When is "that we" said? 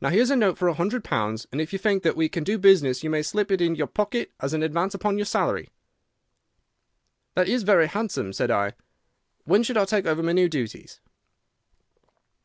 2.04-2.28